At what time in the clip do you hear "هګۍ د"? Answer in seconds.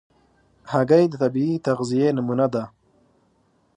0.71-1.13